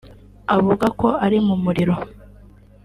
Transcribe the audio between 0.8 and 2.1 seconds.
ko ari mu muriro